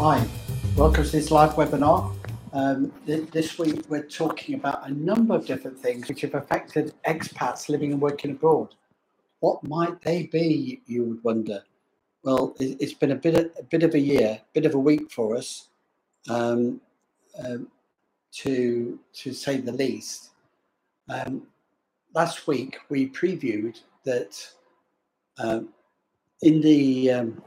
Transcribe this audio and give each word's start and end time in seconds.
Hi, 0.00 0.24
welcome 0.76 1.02
to 1.02 1.10
this 1.10 1.32
live 1.32 1.54
webinar. 1.54 2.14
Um, 2.52 2.92
th- 3.04 3.28
this 3.32 3.58
week 3.58 3.82
we're 3.88 4.06
talking 4.06 4.54
about 4.54 4.88
a 4.88 4.94
number 4.94 5.34
of 5.34 5.44
different 5.44 5.76
things 5.76 6.08
which 6.08 6.20
have 6.20 6.36
affected 6.36 6.94
expats 7.04 7.68
living 7.68 7.90
and 7.90 8.00
working 8.00 8.30
abroad. 8.30 8.76
What 9.40 9.64
might 9.64 10.00
they 10.00 10.26
be, 10.26 10.82
you 10.86 11.02
would 11.02 11.24
wonder? 11.24 11.64
Well, 12.22 12.54
it, 12.60 12.80
has 12.80 12.94
been 12.94 13.10
a 13.10 13.16
bit, 13.16 13.34
of, 13.34 13.50
a 13.58 13.64
bit 13.64 13.82
of 13.82 13.94
a 13.94 13.98
year, 13.98 14.40
bit 14.52 14.66
of 14.66 14.76
a 14.76 14.78
week 14.78 15.10
for 15.10 15.36
us, 15.36 15.68
um, 16.28 16.80
um, 17.44 17.66
to 18.34 19.00
to 19.14 19.32
say 19.32 19.56
the 19.56 19.72
least. 19.72 20.30
Um, 21.08 21.48
last 22.14 22.46
week 22.46 22.78
we 22.88 23.08
previewed 23.08 23.80
that 24.04 24.48
um, 25.38 25.70
in 26.42 26.60
the 26.60 27.10
um, 27.10 27.42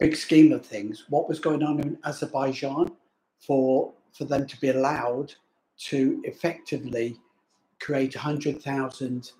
big 0.00 0.16
scheme 0.16 0.52
of 0.52 0.64
things, 0.64 1.04
what 1.10 1.28
was 1.28 1.38
going 1.38 1.62
on 1.62 1.78
in 1.80 1.98
Azerbaijan 2.04 2.90
for 3.38 3.92
for 4.12 4.24
them 4.24 4.46
to 4.46 4.60
be 4.60 4.70
allowed 4.70 5.32
to 5.78 6.20
effectively 6.24 7.16
create 7.80 8.14
100,000 8.14 9.32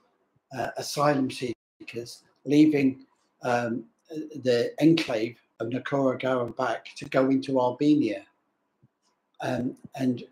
uh, 0.56 0.68
asylum 0.76 1.28
seekers, 1.30 2.22
leaving 2.44 3.04
um, 3.42 3.84
the 4.10 4.72
enclave 4.80 5.38
of 5.58 5.68
Nagorno-Karabakh 5.68 6.84
to 6.96 7.04
go 7.06 7.28
into 7.30 7.60
Albania. 7.60 8.24
Um, 9.42 9.76
and 9.96 10.22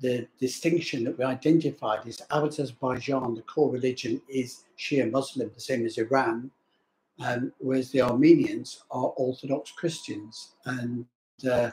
the 0.00 0.26
distinction 0.38 1.04
that 1.04 1.18
we 1.18 1.24
identified 1.24 2.06
is 2.06 2.22
Azerbaijan, 2.30 3.34
the 3.34 3.42
core 3.42 3.70
religion 3.70 4.20
is 4.28 4.64
Shia 4.78 5.10
Muslim, 5.10 5.50
the 5.54 5.60
same 5.60 5.84
as 5.84 5.98
Iran, 5.98 6.50
um, 7.24 7.52
whereas 7.58 7.90
the 7.90 8.02
Armenians 8.02 8.82
are 8.90 9.12
Orthodox 9.16 9.72
Christians. 9.72 10.54
And 10.64 11.06
uh, 11.48 11.70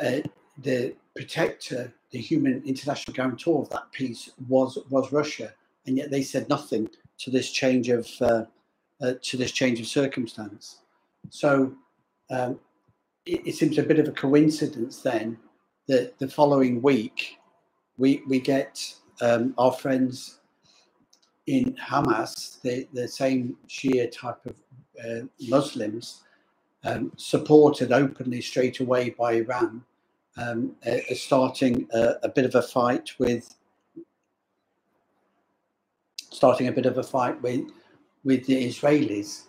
uh, 0.00 0.20
the 0.58 0.94
protector, 1.14 1.92
the 2.10 2.18
human 2.18 2.62
international 2.64 3.14
guarantor 3.14 3.62
of 3.62 3.70
that 3.70 3.90
peace 3.92 4.30
was 4.48 4.78
was 4.90 5.12
Russia, 5.12 5.52
and 5.86 5.96
yet 5.96 6.10
they 6.10 6.22
said 6.22 6.48
nothing 6.48 6.88
to 7.18 7.30
this 7.30 7.50
change 7.50 7.88
of 7.88 8.08
uh, 8.20 8.44
uh 9.00 9.14
to 9.22 9.36
this 9.36 9.52
change 9.52 9.80
of 9.80 9.86
circumstance. 9.86 10.78
So 11.30 11.74
um, 12.30 12.58
it, 13.26 13.46
it 13.46 13.54
seems 13.54 13.78
a 13.78 13.82
bit 13.82 13.98
of 13.98 14.08
a 14.08 14.12
coincidence 14.12 15.02
then 15.02 15.38
that 15.88 16.18
the 16.18 16.28
following 16.28 16.82
week 16.82 17.38
we 17.96 18.22
we 18.28 18.40
get 18.40 18.94
um, 19.20 19.54
our 19.58 19.72
friends 19.72 20.40
in 21.46 21.74
Hamas, 21.74 22.60
the, 22.62 22.86
the 22.92 23.08
same 23.08 23.56
Shia 23.68 24.10
type 24.10 24.44
of 24.46 24.56
uh, 25.04 25.26
Muslims, 25.48 26.22
um, 26.84 27.12
supported 27.16 27.92
openly 27.92 28.40
straight 28.40 28.80
away 28.80 29.10
by 29.10 29.34
Iran, 29.34 29.84
um, 30.36 30.74
uh, 30.86 30.98
starting 31.14 31.88
a, 31.92 32.14
a, 32.22 32.28
bit 32.28 32.44
of 32.44 32.54
a 32.54 32.62
fight 32.62 33.10
with 33.18 33.54
starting 36.30 36.68
a 36.68 36.72
bit 36.72 36.86
of 36.86 36.98
a 36.98 37.02
fight 37.02 37.40
with 37.42 37.66
with 38.24 38.46
the 38.46 38.66
Israelis, 38.66 39.48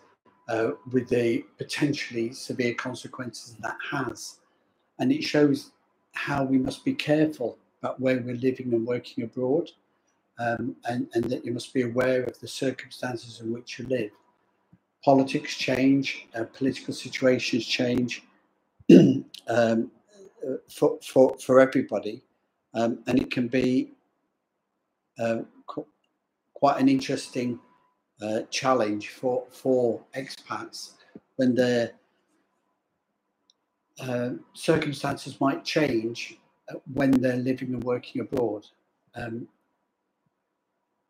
uh, 0.49 0.71
with 0.91 1.07
the 1.07 1.43
potentially 1.57 2.33
severe 2.33 2.73
consequences 2.73 3.55
that 3.61 3.77
has, 3.91 4.39
and 4.99 5.11
it 5.11 5.23
shows 5.23 5.71
how 6.13 6.43
we 6.43 6.57
must 6.57 6.83
be 6.83 6.93
careful 6.93 7.57
about 7.81 7.99
where 7.99 8.19
we're 8.19 8.35
living 8.35 8.73
and 8.73 8.85
working 8.85 9.23
abroad 9.23 9.69
um, 10.39 10.75
and, 10.89 11.07
and 11.13 11.23
that 11.25 11.45
you 11.45 11.51
must 11.51 11.73
be 11.73 11.83
aware 11.83 12.23
of 12.23 12.39
the 12.39 12.47
circumstances 12.47 13.41
in 13.41 13.51
which 13.51 13.79
you 13.79 13.87
live. 13.87 14.11
Politics 15.03 15.55
change, 15.55 16.27
uh, 16.35 16.45
political 16.45 16.93
situations 16.93 17.65
change 17.65 18.23
um, 19.47 19.91
for, 20.69 20.97
for, 21.01 21.37
for 21.37 21.59
everybody, 21.59 22.23
um, 22.73 22.99
and 23.07 23.19
it 23.19 23.29
can 23.29 23.47
be 23.47 23.91
uh, 25.19 25.39
qu- 25.67 25.85
quite 26.53 26.79
an 26.79 26.89
interesting 26.89 27.59
uh, 28.21 28.41
challenge 28.49 29.09
for, 29.09 29.43
for 29.51 30.01
expats 30.15 30.91
when 31.35 31.53
their 31.53 31.91
uh, 33.99 34.31
circumstances 34.53 35.39
might 35.39 35.63
change 35.63 36.37
uh, 36.69 36.75
when 36.93 37.11
they're 37.11 37.37
living 37.37 37.73
and 37.73 37.83
working 37.83 38.21
abroad. 38.21 38.65
Um, 39.15 39.47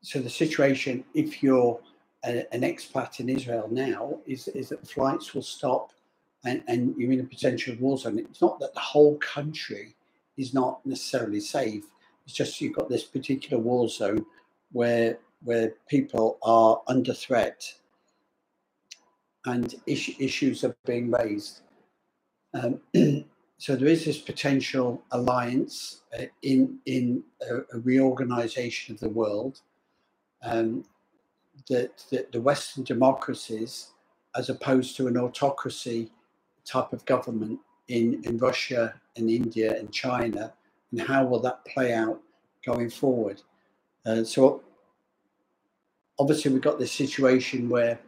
so 0.04 0.20
the 0.20 0.30
situation, 0.30 1.06
if 1.14 1.42
you're 1.42 1.80
a, 2.26 2.46
an 2.54 2.62
expat 2.62 3.22
in 3.22 3.30
Israel 3.30 3.70
now, 3.72 4.20
is 4.28 4.50
is 4.50 4.70
that 4.70 4.86
flights 4.86 5.34
will 5.34 5.42
stop, 5.42 5.94
and, 6.44 6.62
and 6.68 6.94
you're 6.98 7.14
in 7.14 7.22
a 7.22 7.24
potential 7.24 7.76
war 7.80 7.98
zone. 7.98 8.20
It's 8.20 8.42
not 8.42 8.60
that 8.60 8.74
the 8.74 8.82
whole 8.82 9.18
country 9.20 9.96
is 10.38 10.54
not 10.54 10.86
necessarily 10.86 11.40
safe. 11.40 11.86
It's 12.26 12.36
just 12.36 12.60
you've 12.60 12.76
got 12.76 12.90
this 12.90 13.06
particular 13.06 13.64
war 13.64 13.88
zone 13.88 14.26
where 14.74 15.20
where 15.46 15.74
people 15.88 16.38
are 16.44 16.82
under 16.88 17.14
threat, 17.14 17.64
and 19.46 19.74
is, 19.88 20.12
issues 20.20 20.66
are 20.66 20.76
being 20.86 21.12
raised. 21.12 21.62
Um, 22.54 22.82
so 23.58 23.78
there 23.78 23.88
is 23.88 24.04
this 24.04 24.18
potential 24.18 25.02
alliance 25.12 26.02
uh, 26.20 26.26
in 26.42 26.80
in 26.86 27.24
a, 27.50 27.60
a 27.78 27.80
reorganization 27.80 28.96
of 28.96 29.00
the 29.00 29.08
world 29.08 29.62
um, 30.44 30.84
that, 31.70 32.04
that 32.12 32.32
the 32.32 32.42
Western 32.42 32.84
democracies, 32.84 33.92
as 34.36 34.50
opposed 34.50 34.96
to 34.98 35.08
an 35.08 35.18
autocracy 35.18 36.12
type 36.66 36.94
of 36.94 37.06
government 37.06 37.60
in, 37.88 38.22
in 38.24 38.38
Russia 38.38 38.94
and 39.18 39.30
India 39.30 39.78
and 39.78 39.92
China, 39.92 40.54
and 40.92 41.02
how 41.02 41.26
will 41.26 41.40
that 41.40 41.64
play 41.66 41.94
out 41.94 42.20
going 42.66 42.90
forward? 42.90 43.42
Uh, 44.06 44.24
so 44.24 44.62
obviously 46.20 46.52
we've 46.52 46.62
got 46.62 46.80
this 46.80 46.92
situation 46.92 47.70
where 47.70 48.00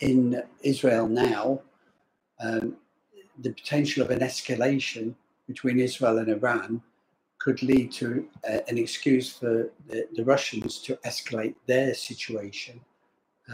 in 0.00 0.42
Israel 0.62 1.08
now, 1.08 1.60
um, 2.40 2.76
the 3.40 3.52
potential 3.52 4.02
of 4.02 4.10
an 4.10 4.20
escalation 4.20 5.14
between 5.46 5.80
Israel 5.80 6.18
and 6.18 6.28
Iran 6.28 6.82
could 7.48 7.62
lead 7.62 7.90
to 7.90 8.28
uh, 8.46 8.58
an 8.68 8.76
excuse 8.76 9.32
for 9.32 9.70
the, 9.86 10.06
the, 10.14 10.22
Russians 10.22 10.80
to 10.82 10.96
escalate 10.96 11.54
their 11.64 11.94
situation 11.94 12.78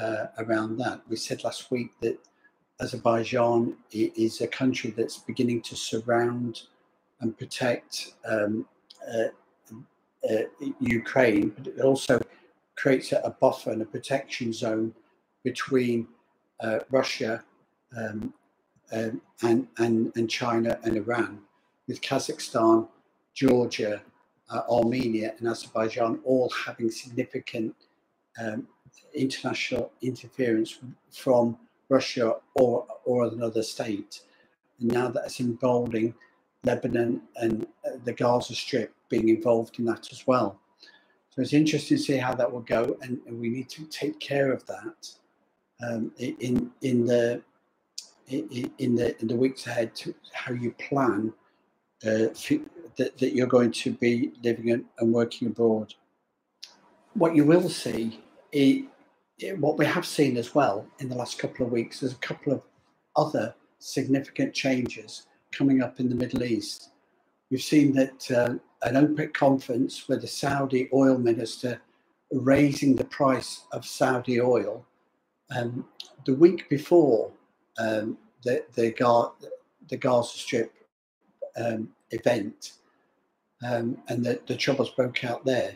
uh, 0.03 0.27
around 0.39 0.79
that. 0.79 1.03
We 1.09 1.15
said 1.15 1.45
last 1.45 1.71
week 1.71 1.93
that 2.01 2.19
Azerbaijan 2.81 3.77
is 3.93 4.41
a 4.41 4.49
country 4.49 4.91
that's 4.91 5.19
beginning 5.19 5.63
to 5.63 5.77
surround 5.77 6.63
and 7.21 7.39
protect 7.39 8.15
um, 8.29 8.67
uh, 9.17 9.29
uh 10.29 10.43
Ukraine, 10.81 11.51
but 11.51 11.69
it 11.69 11.81
also 11.81 12.21
creates 12.75 13.13
a, 13.13 13.19
a, 13.19 13.31
buffer 13.31 13.71
and 13.71 13.83
a 13.83 13.85
protection 13.97 14.53
zone 14.53 14.93
between 15.45 16.09
uh, 16.65 16.81
Russia 16.91 17.45
um, 17.97 18.35
um, 18.91 19.21
and, 19.43 19.69
and, 19.79 20.11
and 20.17 20.29
China 20.29 20.81
and 20.83 20.97
Iran, 20.97 21.39
with 21.87 22.01
Kazakhstan 22.01 22.89
Georgia, 23.35 24.03
uh, 24.51 24.63
Armenia, 24.71 25.35
and 25.39 25.49
Azerbaijan 25.49 26.21
all 26.25 26.51
having 26.51 26.91
significant 26.91 27.75
um, 28.41 28.67
international 29.15 29.93
interference 30.03 30.79
from 31.11 31.57
Russia 31.89 32.37
or 32.55 32.87
or 33.05 33.25
another 33.25 33.63
state. 33.63 34.23
And 34.81 34.93
now 34.93 35.09
that's 35.09 35.41
involving 35.41 36.15
Lebanon 36.65 37.23
and 37.37 37.67
uh, 37.87 37.99
the 38.05 38.13
Gaza 38.13 38.55
Strip 38.55 38.93
being 39.09 39.29
involved 39.29 39.79
in 39.79 39.85
that 39.87 40.11
as 40.13 40.27
well. 40.27 40.59
So 41.31 41.43
it's 41.43 41.53
interesting 41.53 41.97
to 41.97 42.03
see 42.03 42.17
how 42.17 42.35
that 42.35 42.51
will 42.51 42.61
go, 42.61 42.97
and, 43.03 43.21
and 43.27 43.41
we 43.41 43.49
need 43.49 43.69
to 43.71 43.85
take 43.87 44.21
care 44.21 44.53
of 44.53 44.65
that 44.67 45.11
um, 45.83 46.13
in 46.19 46.71
in 46.83 47.05
the 47.05 47.43
in, 48.29 48.95
the 48.95 49.21
in 49.21 49.27
the 49.27 49.37
weeks 49.37 49.67
ahead 49.67 49.95
to 49.97 50.15
how 50.33 50.53
you 50.53 50.71
plan 50.73 51.33
uh, 52.07 52.29
that, 52.97 53.19
that 53.19 53.35
you're 53.35 53.47
going 53.47 53.73
to 53.73 53.93
be 53.93 54.33
living 54.43 54.85
and 54.99 55.13
working 55.13 55.49
abroad. 55.49 55.95
What 57.15 57.35
you 57.35 57.45
will 57.45 57.69
see, 57.69 58.21
is, 58.53 58.83
what 59.59 59.79
we 59.79 59.87
have 59.87 60.07
seen 60.07 60.37
as 60.37 60.55
well 60.55 60.87
in 60.99 61.09
the 61.09 61.15
last 61.15 61.39
couple 61.39 61.67
of 61.67 61.73
weeks, 61.73 62.03
is 62.03 62.13
a 62.13 62.17
couple 62.17 62.53
of 62.53 62.63
other 63.17 63.55
significant 63.79 64.55
changes 64.55 65.27
coming 65.53 65.83
up 65.83 66.01
in 66.01 66.09
the 66.09 66.15
Middle 66.15 66.43
East. 66.43 66.91
We've 67.51 67.63
seen 67.63 67.95
that 67.95 68.31
uh, 68.31 68.55
an 68.83 68.95
OPEC 68.95 69.33
conference 69.35 70.09
with 70.09 70.23
the 70.23 70.27
Saudi 70.27 70.89
oil 70.93 71.19
minister 71.19 71.81
raising 72.33 72.97
the 72.97 73.05
price 73.05 73.65
of 73.73 73.87
Saudi 73.87 74.41
oil. 74.41 74.85
Um, 75.57 75.87
the 76.25 76.35
week 76.35 76.69
before 76.69 77.31
um, 77.79 78.19
the, 78.43 78.65
the, 78.75 78.93
the 79.89 79.97
Gaza 79.97 80.39
Strip 80.39 80.73
um, 81.57 81.91
event, 82.11 82.73
um, 83.65 83.99
and 84.09 84.25
the, 84.25 84.41
the 84.47 84.57
troubles 84.57 84.91
broke 84.91 85.25
out 85.25 85.45
there. 85.45 85.75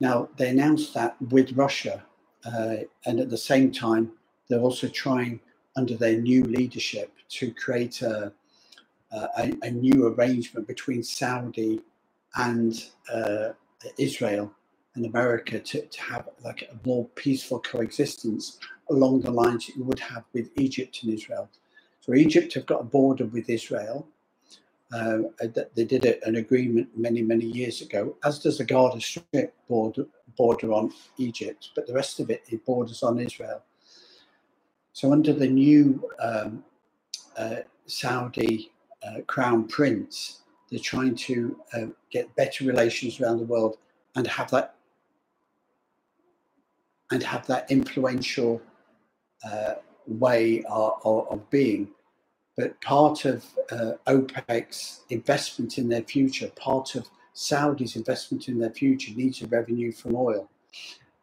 Now, 0.00 0.28
they 0.36 0.48
announced 0.48 0.94
that 0.94 1.20
with 1.20 1.52
Russia, 1.52 2.02
uh, 2.44 2.76
and 3.06 3.20
at 3.20 3.30
the 3.30 3.36
same 3.36 3.70
time, 3.70 4.12
they're 4.48 4.60
also 4.60 4.88
trying 4.88 5.40
under 5.76 5.96
their 5.96 6.18
new 6.18 6.42
leadership 6.44 7.12
to 7.28 7.52
create 7.54 8.02
a, 8.02 8.32
a, 9.12 9.52
a 9.62 9.70
new 9.70 10.06
arrangement 10.06 10.66
between 10.66 11.02
Saudi 11.02 11.80
and 12.36 12.84
uh, 13.12 13.50
Israel 13.98 14.52
and 14.94 15.06
America 15.06 15.58
to, 15.58 15.86
to 15.86 16.02
have 16.02 16.28
like 16.44 16.62
a 16.62 16.86
more 16.86 17.06
peaceful 17.14 17.60
coexistence 17.60 18.58
along 18.90 19.20
the 19.20 19.30
lines 19.30 19.68
you 19.68 19.84
would 19.84 19.98
have 19.98 20.24
with 20.32 20.50
Egypt 20.58 21.00
and 21.02 21.12
Israel. 21.12 21.48
So 22.00 22.14
Egypt 22.14 22.54
have 22.54 22.66
got 22.66 22.80
a 22.80 22.84
border 22.84 23.26
with 23.26 23.48
Israel. 23.48 24.06
Uh, 24.92 25.18
they 25.74 25.84
did 25.84 26.04
a, 26.04 26.22
an 26.26 26.36
agreement 26.36 26.88
many, 26.96 27.22
many 27.22 27.46
years 27.46 27.80
ago, 27.80 28.16
as 28.24 28.38
does 28.38 28.58
the 28.58 28.64
Gaza 28.64 29.00
Strip 29.00 29.54
border, 29.66 30.06
border 30.36 30.72
on 30.72 30.92
Egypt, 31.16 31.70
but 31.74 31.86
the 31.86 31.94
rest 31.94 32.20
of 32.20 32.30
it, 32.30 32.42
it 32.50 32.64
borders 32.66 33.02
on 33.02 33.18
Israel. 33.18 33.62
So 34.92 35.12
under 35.12 35.32
the 35.32 35.48
new 35.48 36.08
um, 36.20 36.64
uh, 37.36 37.56
Saudi 37.86 38.70
uh, 39.06 39.22
crown 39.26 39.66
prince, 39.66 40.42
they're 40.70 40.80
trying 40.80 41.14
to 41.14 41.56
uh, 41.74 41.86
get 42.10 42.34
better 42.36 42.64
relations 42.64 43.20
around 43.20 43.38
the 43.38 43.44
world 43.44 43.78
and 44.16 44.26
have 44.26 44.50
that 44.50 44.74
and 47.10 47.22
have 47.22 47.46
that 47.46 47.70
influential 47.70 48.60
uh, 49.44 49.74
way 50.06 50.64
of, 50.68 50.92
of, 51.04 51.50
being. 51.50 51.88
But 52.56 52.80
part 52.82 53.24
of 53.24 53.46
uh, 53.70 53.92
OPEC's 54.06 55.04
investment 55.08 55.78
in 55.78 55.88
their 55.88 56.02
future, 56.02 56.48
part 56.48 56.94
of 56.94 57.08
Saudi's 57.32 57.96
investment 57.96 58.48
in 58.48 58.58
their 58.58 58.70
future 58.70 59.12
needs 59.14 59.40
a 59.40 59.46
revenue 59.46 59.92
from 59.92 60.14
oil. 60.14 60.50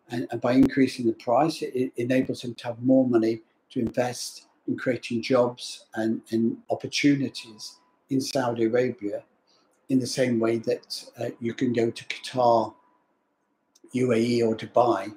And, 0.10 0.28
and 0.31 0.42
by 0.42 0.54
increasing 0.54 1.06
the 1.06 1.14
price, 1.14 1.62
it, 1.62 1.76
it, 1.76 1.92
enables 1.98 2.42
them 2.42 2.56
to 2.56 2.68
have 2.68 2.81
more 2.81 3.08
money 3.08 3.42
to 3.72 3.80
invest 3.80 4.48
in 4.68 4.76
creating 4.76 5.22
jobs 5.22 5.86
and, 5.94 6.22
and 6.31 6.58
opportunities 6.72 7.75
in 8.10 8.20
Saudi 8.20 8.66
Arabia 8.66 9.24
in 9.90 10.00
the 10.00 10.08
same 10.08 10.40
way 10.40 10.58
that 10.58 11.06
uh, 11.20 11.30
you 11.40 11.54
can 11.54 11.74
go 11.74 11.92
to 11.92 12.06
Qatar, 12.06 12.74
UAE, 13.96 14.48
or 14.48 14.56
Dubai 14.56 15.14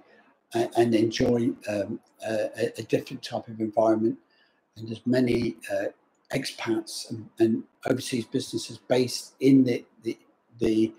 and, 0.55 0.71
and 0.77 0.95
enjoy 0.95 1.51
um, 1.69 2.01
a, 2.27 2.73
a, 2.79 2.83
different 2.83 3.23
type 3.23 3.49
of 3.49 3.61
environment. 3.61 4.19
And 4.77 4.89
there's 4.89 5.07
many 5.07 5.57
uh, 5.71 5.87
expats 6.33 7.11
and, 7.11 7.29
and, 7.39 7.63
overseas 7.87 8.25
businesses 8.25 8.79
based 8.87 9.35
in 9.41 9.65
the, 9.65 9.85
the, 10.05 10.17
the 10.61 10.93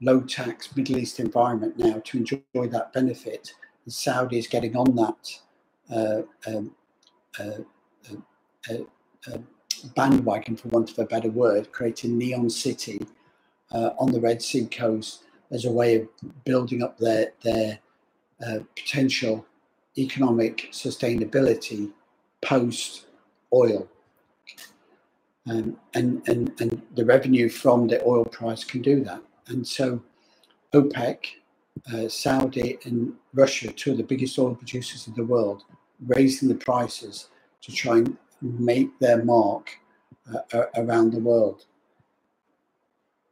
low 0.00 0.20
tax 0.20 0.74
Middle 0.76 0.98
East 0.98 1.18
environment 1.18 1.76
now 1.76 2.00
to 2.04 2.18
enjoy 2.18 2.40
that 2.54 2.92
benefit. 2.92 3.52
And 3.84 3.92
Saudi 3.92 4.38
is 4.38 4.46
getting 4.46 4.76
on 4.76 4.94
that 4.94 5.40
uh, 5.92 6.22
um, 6.46 6.74
uh, 7.38 7.62
uh, 8.70 8.74
uh, 9.32 9.38
bandwagon, 9.96 10.56
for 10.56 10.68
want 10.68 10.90
of 10.90 10.98
a 10.98 11.04
better 11.04 11.30
word, 11.30 11.72
creating 11.72 12.18
Neom 12.18 12.50
City 12.50 13.00
uh, 13.72 13.90
on 13.98 14.12
the 14.12 14.20
Red 14.20 14.42
Sea 14.42 14.66
coast 14.66 15.24
as 15.50 15.64
a 15.64 15.70
way 15.70 15.96
of 15.96 16.08
building 16.44 16.82
up 16.82 16.98
their 16.98 17.32
their 17.42 17.78
uh, 18.46 18.60
potential 18.76 19.44
economic 19.98 20.68
sustainability 20.72 21.90
post 22.42 23.06
oil. 23.52 23.88
Um, 25.48 25.78
and, 25.94 26.26
and, 26.28 26.52
and 26.60 26.82
the 26.94 27.04
revenue 27.04 27.48
from 27.48 27.88
the 27.88 28.04
oil 28.04 28.24
price 28.24 28.62
can 28.62 28.82
do 28.82 29.02
that. 29.04 29.22
And 29.46 29.66
so 29.66 30.02
OPEC, 30.74 31.18
uh, 31.92 32.08
Saudi, 32.08 32.78
and 32.84 33.14
Russia, 33.32 33.72
two 33.72 33.92
of 33.92 33.96
the 33.96 34.02
biggest 34.02 34.38
oil 34.38 34.54
producers 34.54 35.06
in 35.08 35.14
the 35.14 35.24
world, 35.24 35.64
raising 36.06 36.48
the 36.48 36.54
prices 36.54 37.28
to 37.62 37.72
try 37.72 37.98
and 37.98 38.16
make 38.40 38.98
their 38.98 39.24
mark 39.24 39.78
uh, 40.32 40.64
around 40.76 41.12
the 41.12 41.20
world. 41.20 41.64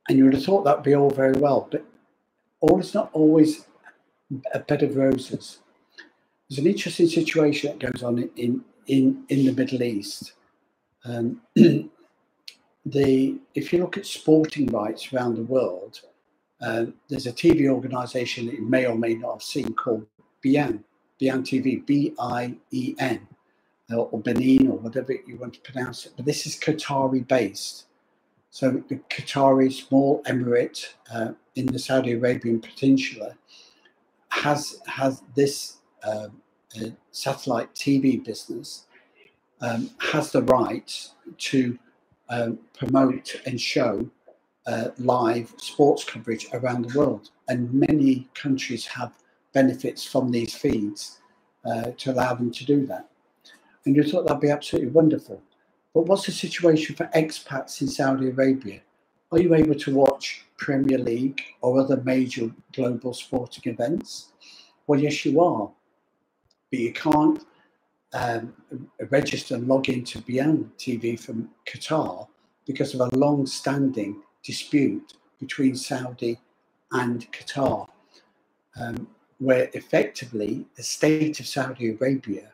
And 0.09 0.17
you 0.17 0.25
would 0.25 0.35
have 0.35 0.45
thought 0.45 0.65
that'd 0.65 0.83
be 0.83 0.97
all 0.97 1.11
very 1.11 1.39
well, 1.39 1.69
but 1.71 1.85
all 2.61 2.81
is 2.81 2.95
not 2.95 3.11
always 3.13 3.67
a 4.53 4.59
bed 4.59 4.83
of 4.83 4.97
roses. 4.97 5.61
There's 6.49 6.59
an 6.59 6.67
interesting 6.67 7.09
situation 7.09 7.79
that 7.79 7.93
goes 7.93 8.03
on 8.03 8.31
in 8.37 8.65
in 8.87 9.25
in 9.29 9.45
the 9.45 9.53
Middle 9.53 9.83
East. 9.83 10.33
Um, 11.05 11.43
the 12.90 13.38
if 13.55 13.73
you 13.73 13.81
look 13.81 13.96
at 13.96 14.06
sporting 14.06 14.67
rights 14.67 15.12
around 15.12 15.37
the 15.37 15.43
world, 15.43 16.00
uh, 16.61 16.87
there's 17.08 17.26
a 17.26 17.32
TV 17.32 17.69
organisation 17.69 18.46
that 18.46 18.56
you 18.56 18.69
may 18.69 18.87
or 18.87 18.96
may 18.96 19.14
not 19.14 19.35
have 19.35 19.43
seen 19.43 19.75
called 19.75 20.06
Bien, 20.40 20.85
Bien 21.19 21.43
TV, 21.43 21.85
B 21.85 22.14
I 22.19 22.55
E 22.70 22.94
N, 22.99 23.26
or 23.90 24.20
Benin, 24.20 24.69
or 24.69 24.79
whatever 24.79 25.12
you 25.12 25.37
want 25.37 25.55
to 25.55 25.61
pronounce 25.61 26.06
it. 26.06 26.12
But 26.17 26.26
this 26.26 26.46
is 26.46 26.56
Qatari 26.56 27.26
based. 27.26 27.87
So 28.50 28.82
the 28.88 28.96
Qatari 29.11 29.73
small 29.73 30.23
emirate 30.25 30.94
uh, 31.12 31.32
in 31.55 31.67
the 31.67 31.79
Saudi 31.79 32.12
Arabian 32.12 32.61
Peninsula 32.61 33.37
has 34.31 34.81
has 34.87 35.23
this 35.35 35.79
uh, 36.02 36.29
uh, 36.81 36.88
satellite 37.11 37.75
TV 37.75 38.25
business 38.25 38.87
um, 39.61 39.90
has 39.99 40.32
the 40.32 40.43
right 40.43 41.08
to 41.38 41.79
um, 42.31 42.59
promote 42.77 43.41
and 43.47 43.61
show 43.61 44.09
uh, 44.67 44.89
live 44.99 45.53
sports 45.57 46.05
coverage 46.05 46.47
around 46.53 46.85
the 46.85 46.99
world, 46.99 47.31
and 47.49 47.73
many 47.73 48.29
countries 48.35 48.87
have 48.87 49.13
benefits 49.53 50.05
from 50.05 50.31
these 50.31 50.55
feeds 50.55 51.21
uh, 51.65 51.91
to 51.97 52.13
allow 52.13 52.35
them 52.35 52.51
to 52.51 52.65
do 52.65 52.87
that. 52.87 53.09
And 53.87 53.97
you 53.97 54.05
thought 54.05 54.27
that'd 54.27 54.41
be 54.41 54.51
absolutely 54.51 54.91
wonderful. 54.91 55.43
But 55.95 56.03
what's 56.03 56.27
the 56.27 56.33
situation 56.33 56.95
for 56.95 57.07
expats 57.15 57.81
in 57.81 57.89
Saudi 57.89 58.29
Arabia? 58.29 58.83
Are 59.33 59.41
you 59.41 59.55
able 59.55 59.75
to 59.75 59.95
watch 59.95 60.45
Premier 60.59 60.99
League 60.99 61.41
or 61.61 61.81
other 61.81 61.99
major 62.05 62.51
global 62.73 63.15
sporting 63.15 63.73
events? 63.73 64.33
Well, 64.87 65.01
yes, 65.01 65.25
you 65.25 65.41
are. 65.41 65.71
But 66.71 66.81
you 66.81 66.93
can't 66.93 67.43
um, 68.13 68.55
register 69.11 69.55
and 69.55 69.69
log 69.69 69.89
into 69.89 70.21
Beyond 70.23 70.71
TV 70.79 71.19
from 71.19 71.51
Qatar 71.67 72.27
because 72.67 72.95
of 72.95 73.01
a 73.01 73.17
long 73.17 73.47
standing 73.47 74.23
dispute 74.43 75.15
between 75.39 75.77
Saudi 75.77 76.39
and 76.93 77.31
Qatar, 77.33 77.89
um, 78.81 79.09
where 79.39 79.71
effectively 79.75 80.67
the 80.77 80.83
state 80.83 81.41
of 81.41 81.47
Saudi 81.47 81.91
Arabia 81.91 82.50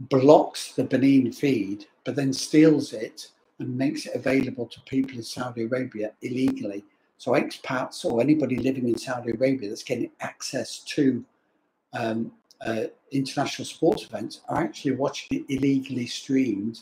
blocks 0.00 0.72
the 0.72 0.84
Benin 0.84 1.32
feed, 1.32 1.86
but 2.04 2.16
then 2.16 2.32
steals 2.32 2.92
it 2.92 3.28
and 3.58 3.76
makes 3.76 4.06
it 4.06 4.14
available 4.14 4.66
to 4.66 4.80
people 4.82 5.16
in 5.16 5.22
Saudi 5.22 5.62
Arabia 5.62 6.12
illegally. 6.22 6.84
So 7.18 7.32
expats 7.32 8.04
or 8.04 8.20
anybody 8.20 8.56
living 8.56 8.88
in 8.88 8.98
Saudi 8.98 9.30
Arabia 9.30 9.68
that's 9.68 9.84
getting 9.84 10.10
access 10.20 10.80
to 10.80 11.24
um, 11.92 12.32
uh, 12.64 12.84
international 13.10 13.66
sports 13.66 14.04
events 14.04 14.40
are 14.48 14.62
actually 14.62 14.96
watching 14.96 15.44
illegally 15.48 16.06
streamed 16.06 16.80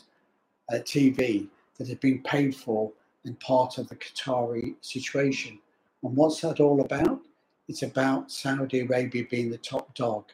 uh, 0.71 0.77
TV 0.77 1.47
that 1.77 1.87
have 1.87 1.99
been 1.99 2.21
paid 2.23 2.55
for 2.55 2.91
and 3.25 3.39
part 3.39 3.77
of 3.77 3.87
the 3.89 3.95
Qatari 3.95 4.75
situation. 4.81 5.59
And 6.03 6.15
what's 6.15 6.41
that 6.41 6.59
all 6.59 6.81
about? 6.81 7.21
It's 7.67 7.83
about 7.83 8.31
Saudi 8.31 8.81
Arabia 8.81 9.25
being 9.29 9.49
the 9.49 9.57
top 9.57 9.93
dog. 9.95 10.25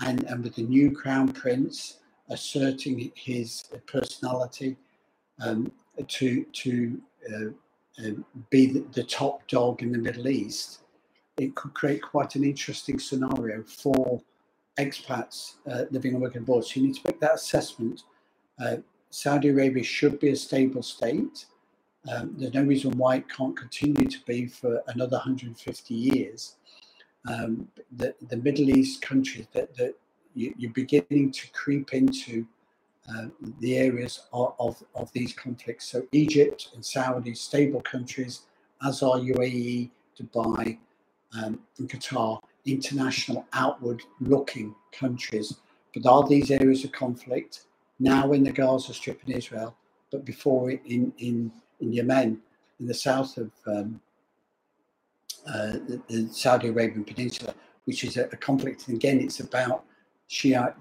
And, 0.00 0.24
and 0.24 0.42
with 0.42 0.56
the 0.56 0.62
new 0.62 0.90
crown 0.90 1.32
prince 1.32 1.98
asserting 2.30 3.12
his 3.14 3.64
personality 3.86 4.76
um, 5.40 5.70
to, 6.08 6.44
to 6.44 7.00
uh, 7.32 8.04
uh, 8.04 8.10
be 8.50 8.66
the, 8.66 9.04
top 9.04 9.46
dog 9.48 9.82
in 9.82 9.92
the 9.92 9.98
Middle 9.98 10.28
East, 10.28 10.80
it 11.38 11.54
could 11.54 11.74
create 11.74 12.02
quite 12.02 12.34
an 12.36 12.44
interesting 12.44 12.98
scenario 12.98 13.62
for 13.62 14.20
expats 14.84 15.54
uh, 15.70 15.84
living 15.90 16.14
and 16.14 16.22
working 16.22 16.42
abroad. 16.42 16.64
So 16.64 16.80
you 16.80 16.86
need 16.86 16.96
to 16.96 17.02
make 17.06 17.20
that 17.20 17.34
assessment. 17.34 18.02
Uh, 18.60 18.76
Saudi 19.10 19.48
Arabia 19.48 19.84
should 19.84 20.18
be 20.18 20.30
a 20.30 20.36
stable 20.36 20.82
state. 20.82 21.46
Um, 22.10 22.34
there's 22.36 22.54
no 22.54 22.62
reason 22.62 22.96
why 22.96 23.16
it 23.16 23.28
can't 23.28 23.56
continue 23.56 24.08
to 24.08 24.18
be 24.26 24.46
for 24.46 24.82
another 24.88 25.16
150 25.16 25.94
years. 25.94 26.56
Um, 27.28 27.68
the, 27.92 28.14
the 28.28 28.36
Middle 28.38 28.70
East 28.70 29.02
countries 29.02 29.46
that, 29.52 29.74
that 29.76 29.94
you, 30.34 30.54
are 30.66 30.72
beginning 30.72 31.30
to 31.30 31.50
creep 31.52 31.94
into 31.94 32.46
uh, 33.08 33.26
the 33.60 33.76
areas 33.76 34.24
of, 34.32 34.54
of, 34.58 34.82
of, 34.94 35.12
these 35.12 35.32
conflicts. 35.32 35.86
So 35.86 36.06
Egypt 36.12 36.70
and 36.74 36.84
Saudi, 36.84 37.34
stable 37.34 37.82
countries, 37.82 38.42
as 38.86 39.02
are 39.02 39.16
UAE, 39.16 39.90
Dubai, 40.20 40.78
um, 41.36 41.60
and 41.78 41.88
Qatar, 41.88 42.40
international 42.64 43.46
outward 43.52 44.02
looking 44.20 44.74
countries. 44.92 45.54
But 45.94 46.06
are 46.06 46.26
these 46.26 46.50
areas 46.50 46.84
of 46.84 46.92
conflict 46.92 47.62
now 47.98 48.32
in 48.32 48.42
the 48.42 48.52
Gaza 48.52 48.94
Strip 48.94 49.20
in 49.26 49.34
Israel, 49.34 49.76
but 50.10 50.24
before 50.24 50.70
in, 50.70 51.12
in, 51.18 51.52
in 51.80 51.92
Yemen, 51.92 52.40
in 52.80 52.86
the 52.86 52.94
south 52.94 53.36
of 53.36 53.50
um, 53.66 54.00
uh, 55.46 55.72
the, 55.72 56.00
the, 56.08 56.28
Saudi 56.32 56.68
Arabian 56.68 57.04
Peninsula, 57.04 57.54
which 57.84 58.04
is 58.04 58.16
a, 58.16 58.24
a, 58.26 58.36
conflict. 58.36 58.86
And 58.88 58.96
again, 58.96 59.20
it's 59.20 59.40
about 59.40 59.84
Shiite 60.28 60.76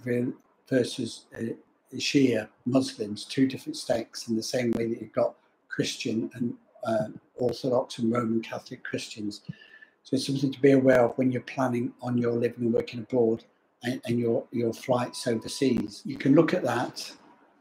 versus 0.68 1.26
uh, 1.36 1.54
Shia 1.96 2.48
Muslims, 2.66 3.26
two 3.26 3.48
different 3.48 3.78
sects, 3.78 4.28
in 4.28 4.36
the 4.36 4.44
same 4.44 4.72
way 4.72 4.88
that 4.88 5.02
you've 5.02 5.14
got 5.14 5.36
Christian 5.68 6.30
and 6.36 6.54
uh, 6.84 7.08
Orthodox 7.36 8.00
and 8.00 8.12
Roman 8.12 8.42
Catholic 8.42 8.84
Christians. 8.84 9.42
So 10.04 10.16
it's 10.16 10.26
something 10.26 10.52
to 10.52 10.62
be 10.62 10.72
aware 10.72 11.06
of 11.06 11.18
when 11.18 11.32
you're 11.32 11.42
planning 11.42 11.94
on 12.02 12.18
your 12.18 12.34
living 12.34 12.66
and 12.66 12.74
working 12.74 13.02
abroad 13.02 13.44
and, 13.84 14.02
and 14.06 14.20
your, 14.20 14.46
your 14.52 14.74
flights 14.74 15.28
overseas. 15.28 16.02
You 16.06 16.18
can 16.18 16.36
look 16.36 16.54
at 16.54 16.64
that 16.64 17.12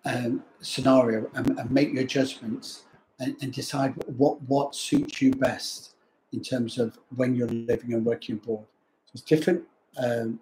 um, 0.04 0.42
scenario 0.60 1.30
and, 1.34 1.58
and, 1.58 1.70
make 1.70 1.92
your 1.92 2.04
judgments 2.04 2.84
and, 3.18 3.36
and, 3.42 3.52
decide 3.52 3.94
what, 4.16 4.40
what 4.42 4.74
suits 4.74 5.20
you 5.20 5.32
best 5.32 5.94
in 6.32 6.40
terms 6.40 6.78
of 6.78 6.98
when 7.16 7.34
you're 7.34 7.48
living 7.48 7.92
and 7.92 8.04
working 8.04 8.36
abroad. 8.36 8.64
There's 9.12 9.22
different 9.22 9.62
um, 9.98 10.40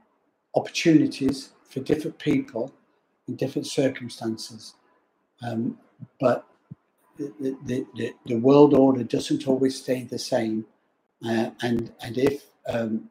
opportunities 0.55 1.51
for 1.65 1.81
different 1.81 2.19
people 2.19 2.73
in 3.27 3.37
different 3.37 3.67
circumstances. 3.67 4.75
Um, 5.43 5.79
but 6.21 6.47
the, 7.17 7.57
the, 7.65 7.87
the, 7.97 8.15
the, 8.27 8.37
world 8.37 8.75
order 8.75 9.03
doesn't 9.03 9.47
always 9.47 9.81
stay 9.81 10.03
the 10.05 10.19
same. 10.19 10.67
Uh, 11.25 11.51
and, 11.63 11.93
and 12.03 12.19
if 12.19 12.45
um, 12.69 13.11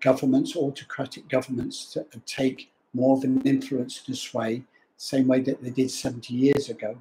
governments, 0.00 0.56
autocratic 0.56 1.28
governments, 1.28 1.96
take 2.26 2.70
more 2.94 3.16
of 3.16 3.24
an 3.24 3.40
influence 3.42 4.02
and 4.06 4.16
sway, 4.16 4.62
same 4.96 5.26
way 5.26 5.40
that 5.40 5.62
they 5.62 5.70
did 5.70 5.90
70 5.90 6.32
years 6.34 6.68
ago, 6.68 6.96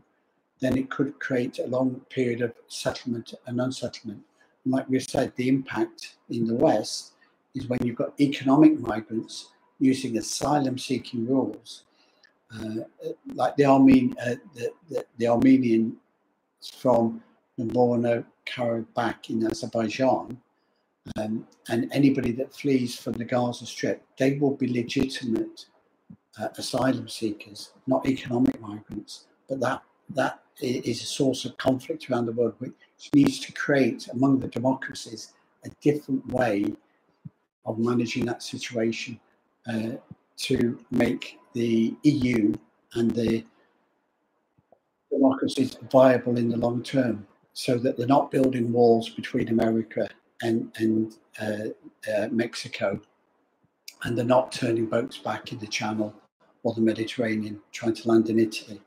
then 0.60 0.78
it 0.78 0.90
could 0.90 1.20
create 1.20 1.60
a 1.60 1.68
long 1.68 2.02
period 2.10 2.42
of 2.42 2.54
settlement 2.68 3.34
and 3.48 3.60
unsettlement. 3.60 4.22
And 4.64 4.74
like 4.74 4.88
we 4.90 5.00
said, 5.00 5.34
the 5.36 5.50
impact 5.50 6.16
in 6.30 6.46
the 6.46 6.56
West 6.56 7.14
is 7.56 7.68
when 7.68 7.80
you've 7.84 7.96
got 7.96 8.20
economic 8.20 8.80
migrants 8.80 9.50
using 9.80 10.18
asylum 10.18 10.78
seeking 10.78 11.28
rules, 11.28 11.84
uh, 12.54 12.84
like 13.34 13.56
the, 13.56 13.66
Armenian, 13.66 14.16
uh, 14.20 14.36
the, 14.54 14.72
the, 14.90 15.06
the 15.18 15.92
from 16.78 17.24
Nagorno 17.62 18.26
Karabakh 18.46 19.30
in 19.30 19.46
Azerbaijan, 19.46 20.40
um, 21.18 21.48
and 21.70 21.92
anybody 21.92 22.32
that 22.34 22.54
flees 22.54 22.96
from 22.96 23.14
the 23.14 23.26
Gaza 23.26 23.66
Strip, 23.66 24.04
they 24.18 24.38
will 24.38 24.56
be 24.56 24.68
legitimate 24.68 25.66
uh, 26.40 26.50
asylum 26.58 27.08
seekers, 27.08 27.72
not 27.88 28.08
economic 28.08 28.60
migrants. 28.62 29.26
But 29.50 29.60
that 29.62 29.84
that 30.16 30.42
is 30.60 31.02
a 31.02 31.06
source 31.06 31.46
of 31.46 31.58
conflict 31.58 32.10
around 32.10 32.26
the 32.26 32.34
world, 32.34 32.56
which 32.60 32.74
needs 33.14 33.40
to 33.40 33.52
create 33.54 34.08
among 34.10 34.40
the 34.40 34.48
democracies 34.48 35.34
a 35.66 35.70
different 35.82 36.26
way 36.28 36.66
of 37.66 37.80
managing 37.80 38.26
that 38.26 38.44
situation 38.44 39.20
uh, 39.68 39.92
to 40.38 40.80
make 40.92 41.40
the 41.54 41.96
EU 42.04 42.54
and 42.94 43.12
the 43.12 43.44
democracies 45.12 45.78
viable 45.92 46.38
in 46.38 46.50
the 46.50 46.58
long 46.58 46.82
term, 46.82 47.28
so 47.54 47.78
that 47.78 47.98
they're 47.98 48.08
not 48.08 48.32
building 48.32 48.72
walls 48.72 49.10
between 49.10 49.50
America 49.50 50.08
and 50.42 50.72
and 50.78 51.16
uh, 51.40 51.70
uh, 52.12 52.28
Mexico, 52.32 53.00
and 54.04 54.18
they're 54.18 54.26
not 54.26 54.52
turning 54.52 54.86
boats 54.86 55.18
back 55.18 55.52
in 55.52 55.60
the 55.60 55.68
Channel 55.68 56.14
or 56.64 56.74
the 56.74 56.82
Mediterranean, 56.82 57.60
trying 57.72 57.94
to 57.94 58.08
land 58.08 58.30
in 58.30 58.40
Italy. 58.40 58.82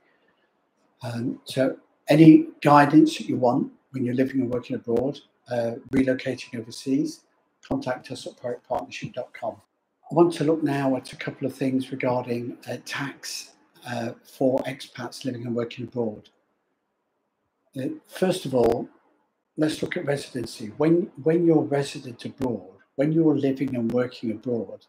Um, 1.03 1.41
so, 1.45 1.77
any 2.09 2.47
guidance 2.63 3.19
that 3.19 3.29
you 3.29 3.37
want 3.37 3.73
when 3.91 4.05
you're 4.05 4.15
living 4.15 4.41
and 4.41 4.51
working 4.51 4.77
abroad, 4.77 5.21
uh, 5.51 5.73
relocating 5.93 6.59
overseas, 6.59 7.21
contact 7.67 8.11
us 8.11 8.27
at 8.27 8.37
proactpartnership.com. 8.37 9.57
I 10.11 10.15
want 10.15 10.33
to 10.35 10.45
look 10.45 10.63
now 10.63 10.97
at 10.97 11.13
a 11.13 11.17
couple 11.17 11.47
of 11.47 11.55
things 11.55 11.91
regarding 11.91 12.59
uh, 12.69 12.77
tax 12.85 13.53
uh, 13.87 14.13
for 14.23 14.59
expats 14.61 15.25
living 15.25 15.47
and 15.47 15.55
working 15.55 15.87
abroad. 15.87 16.29
First 18.07 18.47
of 18.47 18.55
all, 18.55 18.89
let's 19.57 19.83
look 19.83 19.97
at 19.97 20.07
residency. 20.07 20.73
When 20.77 21.11
when 21.23 21.47
you're 21.47 21.63
resident 21.63 22.25
abroad, 22.25 22.75
when 22.97 23.13
you're 23.13 23.37
living 23.37 23.75
and 23.75 23.91
working 23.91 24.31
abroad, 24.31 24.87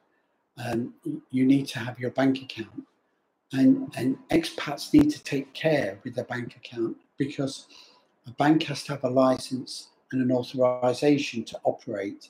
um, 0.64 0.94
you 1.32 1.46
need 1.46 1.68
to 1.68 1.80
have 1.80 2.00
your 2.00 2.12
bank 2.12 2.42
account. 2.42 2.84
And, 3.54 3.94
and 3.96 4.18
expats 4.30 4.94
need 4.94 5.12
to 5.12 5.24
take 5.24 5.54
care 5.54 6.00
with 6.04 6.16
their 6.16 6.26
bank 6.26 6.56
account 6.58 6.98
because 7.18 7.68
a 8.28 8.32
bank 8.32 8.64
has 8.64 8.84
to 8.84 8.94
have 8.94 9.04
a 9.04 9.10
license 9.10 9.90
and 10.12 10.22
an 10.22 10.32
authorization 10.32 11.44
to 11.46 11.60
operate. 11.64 12.30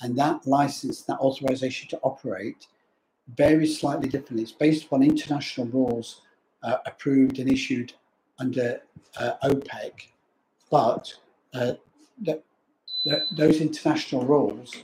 And 0.00 0.18
that 0.18 0.46
license, 0.46 1.02
that 1.02 1.18
authorization 1.18 1.88
to 1.90 1.98
operate, 2.02 2.66
varies 3.34 3.80
slightly 3.80 4.08
differently. 4.08 4.42
It's 4.42 4.52
based 4.52 4.84
upon 4.84 5.02
international 5.02 5.68
rules 5.68 6.22
uh, 6.62 6.78
approved 6.84 7.38
and 7.38 7.50
issued 7.50 7.94
under 8.38 8.80
uh, 9.18 9.32
OPEC, 9.44 9.92
but 10.70 11.12
uh, 11.54 11.72
those 13.36 13.60
international 13.60 14.24
rules 14.24 14.74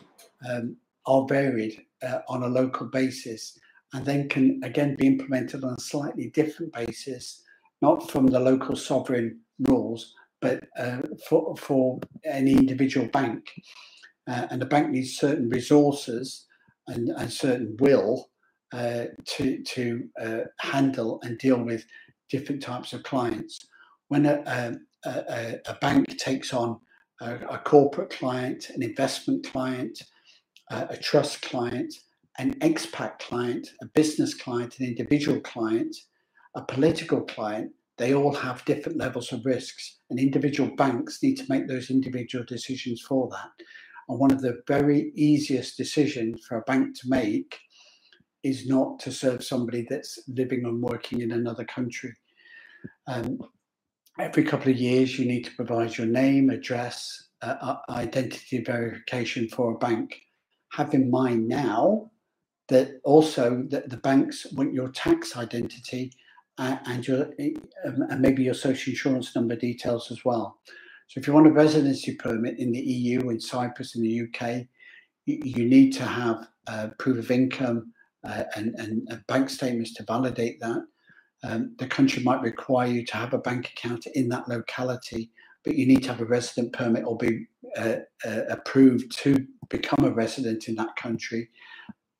um, 0.49 0.77
are 1.07 1.27
varied 1.27 1.85
uh, 2.03 2.21
on 2.29 2.43
a 2.43 2.49
local 2.49 2.87
basis 2.87 3.59
and 3.95 4.07
then 4.07 4.29
can 4.29 4.61
again 4.65 4.95
be 4.95 5.07
implemented 5.07 5.65
on 5.65 5.75
a 5.75 5.81
slightly 5.81 6.31
different 6.31 6.73
basis, 6.73 7.43
not 7.83 8.11
from 8.11 8.27
the 8.27 8.41
local 8.41 8.75
sovereign 8.75 9.39
rules, 9.59 10.15
but 10.41 10.65
uh, 10.79 10.99
for, 11.29 11.57
for 11.57 12.01
any 12.25 12.53
individual 12.53 13.07
bank. 13.09 13.51
Uh, 14.29 14.47
and 14.51 14.63
the 14.63 14.67
bank 14.67 14.91
needs 14.91 15.17
certain 15.17 15.49
resources 15.49 16.47
and, 16.89 17.11
and 17.11 17.33
certain 17.33 17.77
will 17.81 18.31
uh, 18.73 19.05
to, 19.27 19.63
to 19.65 20.09
handle 20.61 21.21
and 21.23 21.39
deal 21.39 21.63
with 21.63 21.85
different 22.35 22.63
types 22.63 22.93
of 22.93 23.03
clients. 23.03 23.55
When 24.09 24.27
a, 24.27 24.75
a, 25.05 25.61
a 25.73 25.75
bank 25.81 26.19
takes 26.19 26.53
on 26.53 26.81
a, 27.21 27.37
a 27.57 27.59
corporate 27.59 28.11
client, 28.11 28.71
an 28.75 28.83
investment 28.83 29.47
client, 29.53 29.97
a 30.71 30.97
trust 30.97 31.43
client, 31.43 31.93
an 32.39 32.55
expat 32.61 33.19
client, 33.19 33.69
a 33.83 33.87
business 33.95 34.33
client, 34.35 34.79
an 34.79 34.87
individual 34.87 35.41
client, 35.41 35.95
a 36.57 36.63
political 36.63 37.21
client, 37.21 37.71
they 37.99 38.15
all 38.15 38.35
have 38.35 38.65
different 38.65 38.99
levels 38.99 39.33
of 39.33 39.45
risks, 39.45 40.01
and 40.09 40.19
individual 40.19 40.71
banks 40.77 41.23
need 41.23 41.37
to 41.37 41.45
make 41.49 41.69
those 41.69 41.91
individual 41.91 42.45
decisions 42.47 43.03
for 43.09 43.29
that. 43.31 43.51
And 44.09 44.19
one 44.19 44.33
of 44.33 44.41
the 44.41 44.63
very 44.67 45.13
easiest 45.15 45.77
decisions 45.77 46.45
for 46.47 46.57
a 46.59 46.63
bank 46.63 46.99
to 47.01 47.09
make 47.09 47.59
is 48.43 48.67
not 48.67 48.99
to 49.01 49.13
serve 49.13 49.45
somebody 49.45 49.87
that's 49.89 50.19
living 50.27 50.65
and 50.65 50.83
working 50.83 51.21
in 51.21 51.33
another 51.33 51.65
country. 51.65 52.13
Um, 53.07 53.39
every 54.19 54.45
couple 54.45 54.71
of 54.71 54.79
years, 54.79 55.19
you 55.19 55.25
need 55.25 55.45
to 55.45 55.55
provide 55.57 55.97
your 55.97 56.07
name, 56.07 56.51
address, 56.51 57.29
uh, 57.43 57.77
identity 57.89 58.63
verification 58.63 59.49
for 59.49 59.73
a 59.73 59.79
bank 59.79 60.21
have 60.73 60.95
in 60.95 61.11
mind 61.11 61.49
now 61.49 62.11
that 62.69 63.01
also 63.05 63.65
that 63.69 63.91
the 63.91 63.97
banks 63.99 64.47
want 64.53 64.73
your 64.73 64.89
tax 64.89 65.37
identity 65.37 66.13
uh, 66.59 66.77
and 66.87 67.07
your 67.07 67.25
um, 67.85 68.03
and 68.11 68.21
maybe 68.21 68.43
your 68.43 68.55
social 68.55 68.91
insurance 68.91 69.35
number 69.35 69.57
details 69.57 70.11
as 70.11 70.25
well. 70.25 70.59
So 71.09 71.21
if 71.21 71.27
you 71.27 71.33
want 71.33 71.47
a 71.47 71.53
residency 71.53 72.15
permit 72.15 72.59
in 72.59 72.73
the 72.73 72.81
EU, 72.81 73.29
in 73.29 73.41
Cyprus, 73.41 73.97
in 73.97 74.03
the 74.03 74.23
UK, 74.23 74.67
you, 75.27 75.41
you 75.45 75.65
need 75.69 75.93
to 75.93 76.05
have 76.05 76.49
uh, 76.67 76.89
proof 76.99 77.19
of 77.19 77.31
income 77.31 77.93
uh, 78.25 78.45
and, 78.57 78.75
and 78.77 79.27
bank 79.27 79.51
statements 79.51 79.93
to 79.95 80.05
validate 80.05 80.61
that. 80.61 80.87
Um, 81.45 81.75
the 81.79 81.87
country 81.87 82.23
might 82.23 82.41
require 82.41 82.89
you 82.89 83.05
to 83.07 83.17
have 83.17 83.35
a 83.35 83.39
bank 83.39 83.73
account 83.77 84.07
in 84.15 84.29
that 84.29 84.49
locality, 84.49 85.31
but 85.65 85.75
you 85.75 85.87
need 85.87 86.03
to 86.05 86.09
have 86.11 86.21
a 86.21 86.25
resident 86.25 86.73
permit 86.73 87.05
or 87.05 87.17
be 87.17 87.47
uh, 87.77 87.97
uh, 88.25 88.43
approved 88.49 89.17
to 89.19 89.47
become 89.69 90.05
a 90.05 90.11
resident 90.11 90.69
in 90.69 90.75
that 90.77 90.95
country 90.97 91.49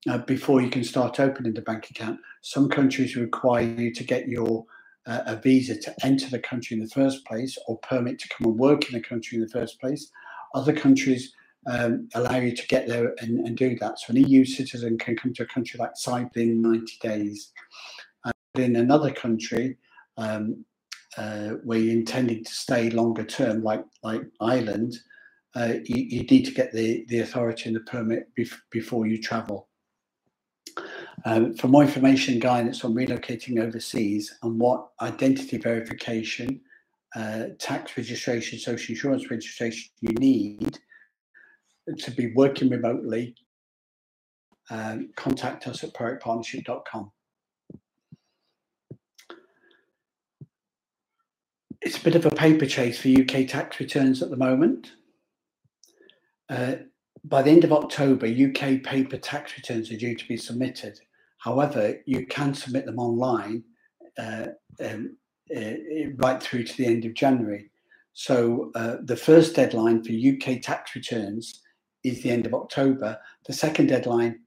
uh, 0.09 0.19
before 0.19 0.61
you 0.61 0.71
can 0.71 0.85
start 0.85 1.21
opening 1.21 1.55
the 1.55 1.63
bank 1.63 1.91
account. 1.91 2.19
Some 2.43 2.69
countries 2.69 3.17
require 3.17 3.63
you 3.63 3.93
to 3.95 4.05
get 4.05 4.29
your 4.29 4.65
uh, 5.07 5.23
a 5.27 5.37
visa 5.37 5.77
to 5.77 5.95
enter 6.05 6.29
the 6.31 6.39
country 6.39 6.77
in 6.77 6.83
the 6.83 6.91
first 6.91 7.25
place 7.27 7.59
or 7.67 7.79
permit 7.79 8.19
to 8.21 8.29
come 8.29 8.47
and 8.47 8.59
work 8.59 8.89
in 8.89 8.93
the 8.93 9.05
country 9.05 9.37
in 9.37 9.43
the 9.43 9.51
first 9.51 9.81
place. 9.81 10.11
Other 10.55 10.73
countries 10.73 11.33
um, 11.67 12.09
allow 12.15 12.37
you 12.37 12.55
to 12.55 12.67
get 12.67 12.89
there 12.89 13.15
and, 13.21 13.47
and, 13.47 13.57
do 13.57 13.77
that. 13.79 13.99
So 13.99 14.11
an 14.11 14.17
EU 14.17 14.45
citizen 14.45 14.99
can 14.99 15.17
come 15.17 15.33
to 15.35 15.45
a 15.45 15.47
country 15.47 15.79
like 15.79 15.93
Cyprus 15.95 16.43
in 16.43 16.61
90 16.61 16.99
days. 17.01 17.53
In 18.55 18.77
another 18.77 19.11
country, 19.11 19.79
um, 20.19 20.65
uh, 21.17 21.51
where 21.65 21.79
you're 21.79 21.93
intending 21.93 22.45
to 22.45 22.53
stay 22.53 22.91
longer 22.91 23.25
term, 23.25 23.63
like 23.63 23.85
like 24.03 24.23
Ireland, 24.41 24.95
uh, 25.55 25.75
you, 25.85 25.97
you, 25.97 26.23
need 26.25 26.45
to 26.45 26.51
get 26.51 26.73
the, 26.73 27.05
the 27.09 27.21
authority 27.21 27.69
and 27.69 27.77
the 27.77 27.81
permit 27.81 28.29
bef- 28.39 28.61
before 28.71 29.07
you 29.07 29.21
travel. 29.21 29.69
Um, 31.25 31.55
for 31.55 31.69
more 31.69 31.83
information 31.83 32.35
and 32.35 32.43
guidance 32.43 32.85
on 32.85 32.95
relocating 32.95 33.61
overseas 33.61 34.35
and 34.43 34.59
what 34.59 34.89
identity 35.01 35.59
verification, 35.59 36.61
uh, 37.15 37.45
tax 37.59 37.97
registration, 37.97 38.59
social 38.59 38.93
insurance 38.93 39.31
registration 39.31 39.91
you 40.01 40.13
need 40.15 40.79
to 41.99 42.11
be 42.13 42.33
working 42.35 42.71
remotely, 42.71 43.35
um, 44.71 45.11
contact 45.17 45.67
us 45.67 45.85
at 45.85 45.93
proactpartnership.com. 45.93 47.11
it's 51.83 51.99
a 51.99 52.05
bit 52.05 52.15
of 52.15 52.27
a 52.27 52.31
paper 52.31 52.67
chase 52.67 53.01
for 53.01 53.09
UK 53.09 53.47
tax 53.49 53.81
returns 53.81 54.23
at 54.23 54.31
the 54.31 54.37
moment. 54.37 54.93
Uh, 56.49 56.75
by 57.25 57.43
the 57.43 57.51
end 57.51 57.65
of 57.65 57.73
October, 57.73 58.27
UK 58.27 58.83
paper 58.83 59.17
tax 59.17 59.57
returns 59.57 59.91
are 59.91 59.97
due 59.97 60.15
to 60.15 60.29
be 60.29 60.37
submitted. 60.37 60.99
However, 61.39 61.97
you 62.07 62.27
can 62.27 62.55
submit 62.55 62.87
them 62.87 62.99
online 62.99 63.65
uh, 64.17 64.47
um, 64.85 65.17
uh, 65.55 65.73
right 66.17 66.41
through 66.43 66.65
to 66.65 66.77
the 66.77 66.87
end 66.87 67.05
of 67.05 67.15
January. 67.15 67.71
So 68.13 68.71
uh, 68.75 68.97
the 69.03 69.17
first 69.17 69.57
deadline 69.57 70.05
for 70.05 70.13
UK 70.13 70.61
tax 70.63 70.95
returns 70.95 71.63
is 72.05 72.23
the 72.23 72.31
end 72.31 72.47
of 72.47 72.55
October. 72.55 73.19
The 73.47 73.53
second 73.53 73.89
deadline 73.89 74.41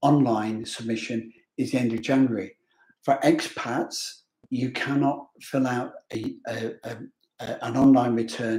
online 0.00 0.64
submission 0.64 1.32
is 1.56 1.72
the 1.72 1.78
end 1.78 1.92
of 1.92 2.00
January. 2.00 2.52
For 3.02 3.18
expats, 3.24 4.22
you 4.50 4.70
cannot 4.70 5.28
fill 5.40 5.66
out 5.66 5.92
a, 6.12 6.34
a, 6.46 6.72
a, 6.84 7.64
an 7.64 7.76
online 7.76 8.14
return 8.14 8.58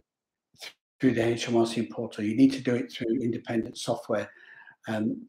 through 1.00 1.14
the 1.14 1.22
HMRC 1.22 1.90
portal. 1.92 2.24
You 2.24 2.36
need 2.36 2.54
to 2.54 2.62
do 2.62 2.76
it 2.76 2.92
through 2.92 3.22
independent 3.22 3.78
software 3.78 4.30
um, 4.88 5.28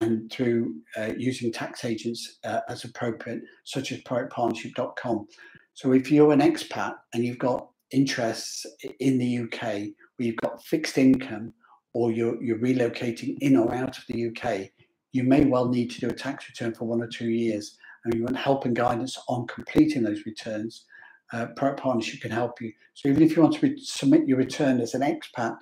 and 0.00 0.30
through 0.32 0.76
uh, 0.96 1.10
using 1.16 1.52
tax 1.52 1.84
agents 1.84 2.38
uh, 2.44 2.60
as 2.68 2.84
appropriate, 2.84 3.42
such 3.64 3.92
as 3.92 4.00
proactpartnership.com. 4.02 5.26
So 5.74 5.92
if 5.92 6.10
you're 6.10 6.32
an 6.32 6.40
expat 6.40 6.94
and 7.12 7.24
you've 7.24 7.38
got 7.38 7.68
interests 7.90 8.66
in 9.00 9.18
the 9.18 9.40
UK 9.40 9.62
where 9.62 10.26
you've 10.26 10.36
got 10.36 10.64
fixed 10.64 10.98
income 10.98 11.52
or 11.92 12.12
you're, 12.12 12.42
you're 12.42 12.58
relocating 12.58 13.36
in 13.40 13.56
or 13.56 13.74
out 13.74 13.98
of 13.98 14.04
the 14.08 14.28
UK, 14.28 14.70
you 15.12 15.22
may 15.22 15.44
well 15.44 15.68
need 15.68 15.90
to 15.92 16.00
do 16.00 16.08
a 16.08 16.14
tax 16.14 16.48
return 16.48 16.74
for 16.74 16.86
one 16.86 17.02
or 17.02 17.06
two 17.06 17.30
years. 17.30 17.76
And 18.04 18.14
you 18.14 18.24
want 18.24 18.36
help 18.36 18.64
and 18.64 18.76
guidance 18.76 19.18
on 19.28 19.46
completing 19.46 20.02
those 20.02 20.26
returns, 20.26 20.84
uh, 21.32 21.46
Partnership 21.56 22.20
can 22.20 22.30
help 22.30 22.60
you. 22.60 22.72
So 22.94 23.08
even 23.08 23.22
if 23.22 23.34
you 23.34 23.42
want 23.42 23.54
to 23.54 23.76
submit 23.78 24.28
your 24.28 24.38
return 24.38 24.80
as 24.80 24.94
an 24.94 25.00
expat 25.00 25.56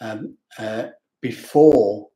um, 0.00 0.36
uh, 0.58 0.88
before 1.20 2.08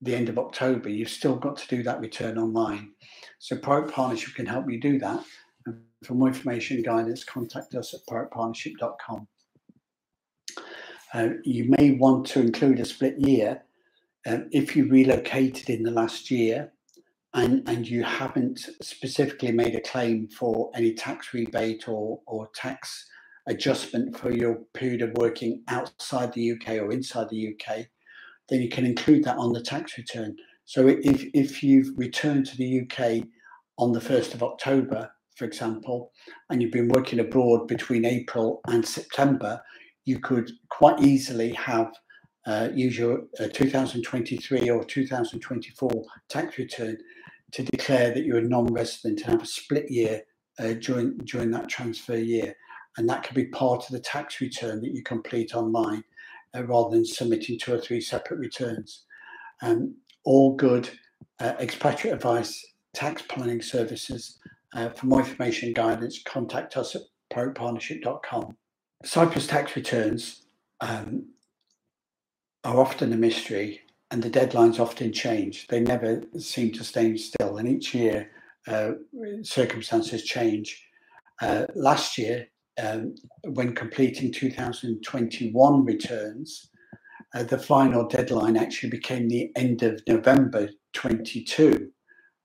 the 0.00 0.14
end 0.14 0.28
of 0.28 0.38
October, 0.38 0.88
you've 0.88 1.08
still 1.08 1.36
got 1.36 1.56
to 1.56 1.68
do 1.68 1.82
that 1.84 2.00
return 2.00 2.36
online. 2.36 2.92
So 3.38 3.56
Proact 3.56 3.92
Partnership 3.92 4.34
can 4.34 4.46
help 4.46 4.70
you 4.70 4.80
do 4.80 4.98
that. 4.98 5.24
And 5.66 5.80
for 6.04 6.14
more 6.14 6.28
information 6.28 6.76
and 6.76 6.84
guidance, 6.84 7.24
contact 7.24 7.74
us 7.74 7.94
at 7.94 8.00
proactpartnership.com. 8.10 9.28
Uh, 11.14 11.28
you 11.44 11.72
may 11.78 11.92
want 11.92 12.26
to 12.26 12.40
include 12.40 12.80
a 12.80 12.84
split 12.84 13.18
year 13.18 13.62
um, 14.26 14.48
if 14.50 14.74
you 14.74 14.88
relocated 14.88 15.68
in 15.68 15.82
the 15.82 15.90
last 15.90 16.30
year 16.30 16.72
and, 17.34 17.66
and 17.68 17.88
you 17.88 18.02
haven't 18.02 18.60
specifically 18.82 19.52
made 19.52 19.74
a 19.74 19.80
claim 19.80 20.28
for 20.28 20.70
any 20.74 20.92
tax 20.92 21.32
rebate 21.32 21.88
or, 21.88 22.20
or 22.26 22.48
tax 22.54 23.06
adjustment 23.48 24.16
for 24.16 24.30
your 24.30 24.56
period 24.74 25.02
of 25.02 25.12
working 25.14 25.62
outside 25.68 26.32
the 26.32 26.52
UK 26.52 26.74
or 26.74 26.92
inside 26.92 27.28
the 27.30 27.54
UK, 27.54 27.86
then 28.48 28.60
you 28.60 28.68
can 28.68 28.84
include 28.84 29.24
that 29.24 29.38
on 29.38 29.52
the 29.52 29.62
tax 29.62 29.96
return. 29.96 30.36
So 30.64 30.86
if, 30.86 31.24
if 31.34 31.62
you've 31.62 31.96
returned 31.96 32.46
to 32.46 32.56
the 32.56 32.82
UK 32.82 33.26
on 33.78 33.92
the 33.92 34.00
1st 34.00 34.34
of 34.34 34.42
October, 34.42 35.10
for 35.36 35.46
example, 35.46 36.12
and 36.50 36.60
you've 36.60 36.70
been 36.70 36.88
working 36.88 37.18
abroad 37.18 37.66
between 37.66 38.04
April 38.04 38.60
and 38.68 38.86
September, 38.86 39.62
you 40.04 40.18
could 40.18 40.50
quite 40.70 41.00
easily 41.00 41.52
have 41.54 41.92
uh, 42.46 42.68
use 42.74 42.98
your 42.98 43.22
uh, 43.40 43.48
2023 43.52 44.68
or 44.68 44.84
2024 44.84 46.04
tax 46.28 46.58
return 46.58 46.96
to 47.52 47.62
declare 47.62 48.12
that 48.12 48.24
you're 48.24 48.38
a 48.38 48.42
non-resident 48.42 49.20
and 49.20 49.30
have 49.30 49.42
a 49.42 49.46
split 49.46 49.90
year 49.90 50.22
uh, 50.58 50.74
during 50.74 51.16
during 51.18 51.50
that 51.50 51.68
transfer 51.68 52.16
year, 52.16 52.54
and 52.96 53.08
that 53.08 53.22
could 53.22 53.34
be 53.34 53.46
part 53.46 53.84
of 53.84 53.92
the 53.92 54.00
tax 54.00 54.40
return 54.40 54.80
that 54.82 54.94
you 54.94 55.02
complete 55.02 55.54
online, 55.54 56.04
uh, 56.54 56.64
rather 56.64 56.90
than 56.94 57.04
submitting 57.04 57.58
two 57.58 57.74
or 57.74 57.78
three 57.78 58.00
separate 58.00 58.38
returns. 58.38 59.04
Um, 59.62 59.96
all 60.24 60.54
good 60.54 60.88
uh, 61.40 61.54
expatriate 61.58 62.16
advice 62.16 62.64
tax 62.94 63.22
planning 63.22 63.62
services. 63.62 64.38
Uh, 64.74 64.88
for 64.88 65.06
more 65.06 65.20
information 65.20 65.68
and 65.68 65.76
guidance, 65.76 66.22
contact 66.24 66.76
us 66.78 66.94
at 66.96 67.02
proactpartnership.com. 67.32 68.56
Cyprus 69.04 69.46
tax 69.46 69.76
returns 69.76 70.46
um, 70.80 71.26
are 72.64 72.80
often 72.80 73.12
a 73.12 73.16
mystery 73.16 73.81
and 74.12 74.22
the 74.22 74.30
deadlines 74.30 74.78
often 74.78 75.10
change. 75.10 75.66
They 75.68 75.80
never 75.80 76.22
seem 76.38 76.70
to 76.72 76.84
stay 76.84 77.16
still. 77.16 77.56
And 77.56 77.66
each 77.66 77.94
year, 77.94 78.30
uh, 78.68 78.92
circumstances 79.42 80.24
change. 80.24 80.86
Uh, 81.40 81.64
last 81.74 82.18
year, 82.18 82.46
um, 82.80 83.14
when 83.44 83.74
completing 83.74 84.30
2021 84.30 85.84
returns, 85.86 86.68
uh, 87.34 87.42
the 87.44 87.58
final 87.58 88.06
deadline 88.06 88.58
actually 88.58 88.90
became 88.90 89.28
the 89.28 89.50
end 89.56 89.82
of 89.82 90.02
November 90.06 90.68
22, 90.92 91.90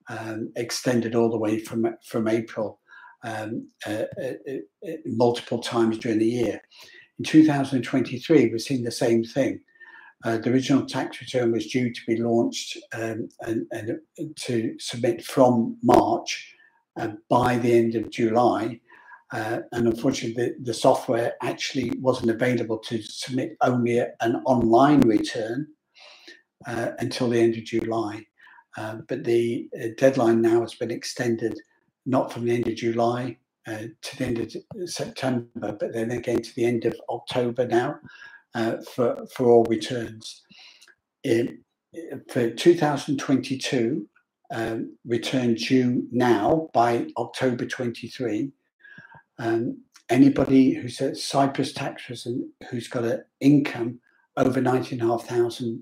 um, 0.09 0.49
extended 0.55 1.15
all 1.15 1.29
the 1.29 1.37
way 1.37 1.59
from, 1.59 1.85
from 2.05 2.29
April 2.29 2.79
um, 3.25 3.67
uh, 3.85 4.03
uh, 4.23 4.33
uh, 4.87 4.91
multiple 5.05 5.59
times 5.59 5.97
during 5.97 6.19
the 6.19 6.25
year. 6.25 6.61
In 7.19 7.25
2023, 7.25 8.51
we're 8.51 8.57
seeing 8.57 8.83
the 8.83 8.91
same 8.91 9.25
thing. 9.25 9.59
Uh, 10.23 10.37
the 10.37 10.51
original 10.51 10.85
tax 10.85 11.21
return 11.21 11.51
was 11.51 11.67
due 11.67 11.93
to 11.93 12.01
be 12.07 12.17
launched 12.17 12.77
um, 12.93 13.29
and, 13.41 13.67
and, 13.71 13.91
uh, 13.91 14.23
to 14.35 14.75
submit 14.79 15.23
from 15.23 15.77
March 15.83 16.55
uh, 16.99 17.09
by 17.29 17.57
the 17.57 17.71
end 17.71 17.95
of 17.95 18.09
July. 18.09 18.79
Uh, 19.31 19.59
and 19.73 19.87
unfortunately, 19.87 20.43
the, 20.43 20.55
the, 20.63 20.73
software 20.73 21.33
actually 21.43 21.91
wasn't 21.99 22.31
available 22.31 22.77
to 22.77 23.01
submit 23.01 23.57
only 23.61 23.99
an 23.99 24.41
online 24.45 25.01
return 25.01 25.67
uh, 26.65 26.91
until 26.99 27.29
the 27.29 27.39
end 27.39 27.55
of 27.55 27.65
July. 27.65 28.25
Uh, 28.77 28.97
but 29.07 29.23
the 29.23 29.67
deadline 29.97 30.41
now 30.41 30.61
has 30.61 30.75
been 30.75 30.91
extended 30.91 31.59
not 32.05 32.31
from 32.31 32.45
the 32.45 32.53
end 32.53 32.67
of 32.67 32.75
July 32.75 33.37
to 33.65 34.17
the 34.17 34.25
end 34.25 34.39
of 34.39 34.89
September, 34.89 35.75
but 35.77 35.91
then 35.91 36.11
again 36.11 36.41
to 36.41 36.55
the 36.55 36.63
end 36.63 36.85
of 36.85 36.95
October 37.09 37.67
now 37.67 37.99
uh, 38.57 38.77
for, 38.93 39.25
for 39.27 39.49
all 39.49 39.63
returns. 39.65 40.43
In, 41.23 41.59
for 42.29 42.49
2022, 42.49 44.09
um, 44.51 44.97
return 45.05 45.53
due 45.53 46.07
now 46.11 46.69
by 46.73 47.07
October 47.17 47.65
23. 47.65 48.51
Um, 49.37 49.83
anybody 50.09 50.73
who's 50.73 50.99
a 51.01 51.15
Cyprus 51.15 51.73
tax 51.73 52.09
resident 52.09 52.47
who's 52.69 52.87
got 52.87 53.03
an 53.03 53.23
income 53.39 53.99
over 54.35 54.59
19,500 54.59 55.79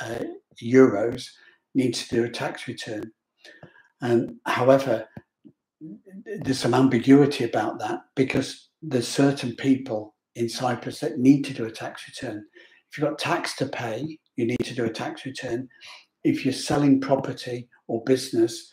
uh, 0.00 0.24
euros 0.60 1.28
needs 1.74 2.08
to 2.08 2.16
do 2.16 2.24
a 2.24 2.28
tax 2.28 2.66
return. 2.66 3.12
Um, 4.02 4.40
however, 4.46 5.08
there's 6.24 6.58
some 6.58 6.74
ambiguity 6.74 7.44
about 7.44 7.78
that 7.78 8.00
because 8.16 8.70
there's 8.82 9.06
certain 9.06 9.54
people 9.54 10.14
in 10.40 10.48
Cyprus 10.48 11.00
that 11.00 11.18
need 11.18 11.44
to 11.44 11.54
do 11.54 11.66
a 11.66 11.70
tax 11.70 12.08
return. 12.08 12.44
If 12.90 12.98
you've 12.98 13.08
got 13.08 13.18
tax 13.18 13.54
to 13.56 13.66
pay, 13.66 14.18
you 14.36 14.46
need 14.46 14.64
to 14.64 14.74
do 14.74 14.86
a 14.86 14.90
tax 14.90 15.26
return. 15.26 15.68
If 16.24 16.44
you're 16.44 16.54
selling 16.54 17.00
property 17.00 17.68
or 17.86 18.02
business, 18.04 18.72